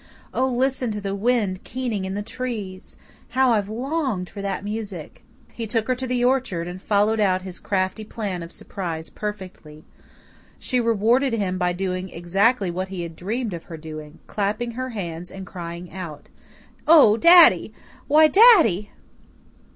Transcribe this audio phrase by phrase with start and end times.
[0.33, 2.95] Oh, listen to the wind keening in the trees!
[3.37, 7.43] How I've longed for that music!" He took her to the orchard and followed out
[7.43, 9.85] his crafty plan of surprise perfectly.
[10.57, 14.89] She rewarded him by doing exactly what he had dreamed of her doing, clapping her
[14.89, 16.29] hands and crying out:
[16.87, 17.71] "Oh, daddy!
[18.07, 18.89] Why, daddy!"